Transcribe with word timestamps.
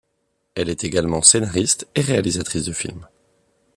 Elle 0.55 0.69
est 0.69 0.83
également 0.83 1.21
scénariste 1.21 1.87
et 1.93 2.01
réalisatrice 2.01 2.65
de 2.65 2.73
films. 2.73 3.07